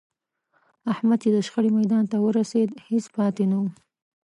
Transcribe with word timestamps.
احمد 0.93 1.17
چې 1.23 1.29
د 1.35 1.37
شخړې 1.47 1.69
میدان 1.77 2.03
ته 2.11 2.17
ورسېد، 2.25 2.69
هېڅ 2.87 3.05
پاتې 3.15 3.43
نه 3.51 3.57
و. 3.61 3.63